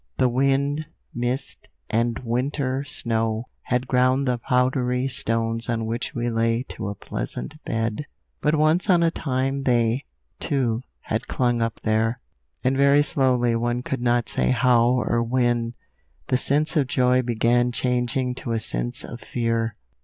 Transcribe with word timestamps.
The 0.17 0.29
wind, 0.29 0.87
mist, 1.13 1.69
and 1.87 2.17
winter 2.25 2.83
snow 2.83 3.49
had 3.61 3.87
ground 3.87 4.27
the 4.27 4.39
powdery 4.39 5.07
stones 5.07 5.69
on 5.69 5.85
which 5.85 6.15
we 6.15 6.27
lay 6.27 6.63
to 6.69 6.89
a 6.89 6.95
pleasant 6.95 7.63
bed, 7.65 8.07
but 8.41 8.55
once 8.55 8.89
on 8.89 9.03
a 9.03 9.11
time 9.11 9.61
they, 9.61 10.05
too, 10.39 10.81
had 11.01 11.27
clung 11.27 11.61
up 11.61 11.81
there. 11.81 12.19
And 12.63 12.75
very 12.75 13.03
slowly, 13.03 13.55
one 13.55 13.83
could 13.83 14.01
not 14.01 14.27
say 14.27 14.49
how 14.49 14.85
or 14.87 15.21
when, 15.21 15.75
the 16.29 16.37
sense 16.37 16.75
of 16.75 16.87
joy 16.87 17.21
began 17.21 17.71
changing 17.71 18.33
to 18.37 18.53
a 18.53 18.59
sense 18.59 19.03
of 19.05 19.21
fear. 19.21 19.75